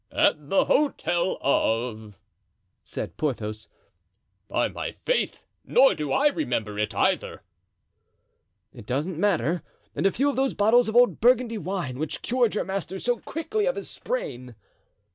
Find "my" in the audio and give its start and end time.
4.67-4.93